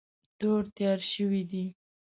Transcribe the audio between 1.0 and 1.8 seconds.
شوی دی.